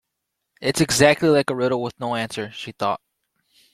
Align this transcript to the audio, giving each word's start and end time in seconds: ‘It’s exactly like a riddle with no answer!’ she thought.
‘It’s 0.61 0.81
exactly 0.81 1.29
like 1.29 1.51
a 1.51 1.55
riddle 1.55 1.79
with 1.83 1.99
no 1.99 2.15
answer!’ 2.15 2.49
she 2.53 2.71
thought. 2.71 3.01